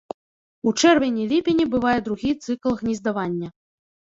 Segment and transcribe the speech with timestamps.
[0.69, 3.47] У чэрвені-ліпені бывае другі цыкл гнездавання.